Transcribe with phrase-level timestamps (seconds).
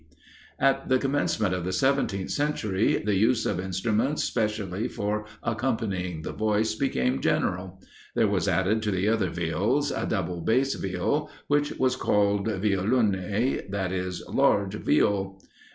[0.57, 6.31] At the commencement of the seventeenth century, the use of instruments specially for accompanying the
[6.33, 7.79] voice became general;
[8.15, 13.69] there was added to the other Viols a Double Bass Viol, which was called Violone,
[13.69, 15.39] that is, large Viol.